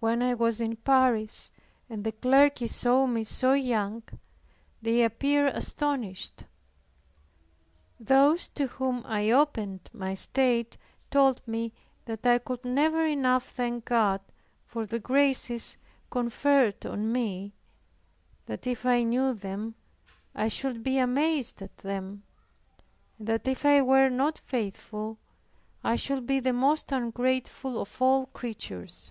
[0.00, 1.50] When I was in Paris,
[1.90, 4.04] and the clergy saw me so young,
[4.80, 6.44] they appeared astonished.
[7.98, 10.78] Those to whom I opened my state
[11.10, 11.72] told me,
[12.04, 14.20] that I could never enough thank God
[14.64, 15.78] for the graces
[16.10, 17.54] conferred on me;
[18.46, 19.74] that if I knew them
[20.32, 22.22] I should be amazed at them;
[23.18, 25.18] and that if I were not faithful,
[25.82, 29.10] I should be the most ungrateful of all creatures.